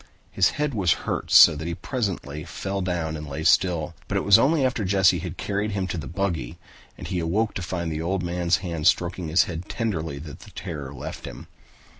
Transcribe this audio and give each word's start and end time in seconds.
His 0.31 0.49
head 0.57 0.73
hurt 0.73 1.29
so 1.29 1.55
that 1.55 1.81
presently 1.83 2.39
he 2.39 2.45
fell 2.45 2.81
down 2.81 3.15
and 3.15 3.29
lay 3.29 3.43
still, 3.43 3.93
but 4.07 4.17
it 4.17 4.23
was 4.23 4.39
only 4.39 4.65
after 4.65 4.83
Jesse 4.83 5.19
had 5.19 5.37
carried 5.37 5.73
him 5.73 5.85
to 5.89 5.97
the 5.99 6.07
buggy 6.07 6.57
and 6.97 7.05
he 7.07 7.19
awoke 7.19 7.53
to 7.53 7.61
find 7.61 7.91
the 7.91 8.01
old 8.01 8.23
man's 8.23 8.57
hand 8.65 8.87
stroking 8.87 9.27
his 9.27 9.43
head 9.43 9.69
tenderly 9.69 10.17
that 10.17 10.39
the 10.39 10.49
terror 10.49 10.91
left 10.91 11.25
him. 11.25 11.45